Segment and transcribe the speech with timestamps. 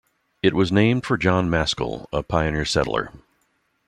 [0.41, 3.11] It was named for John Maskell, a pioneer settler.